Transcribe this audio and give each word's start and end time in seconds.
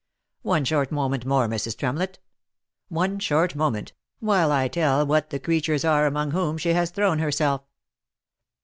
One 0.41 0.65
short 0.65 0.91
moment 0.91 1.27
more, 1.27 1.47
Mrs. 1.47 1.77
Tremlett— 1.77 2.17
one 2.99 3.19
short 3.19 3.53
moment, 3.55 3.93
while 4.19 4.51
I 4.51 4.67
tell 4.67 5.05
what 5.05 5.29
the 5.29 5.39
creatures 5.39 5.85
are 5.85 6.07
among 6.07 6.31
whom 6.31 6.57
she 6.57 6.73
has 6.73 6.89
thrown 6.89 7.19
herself. 7.19 7.61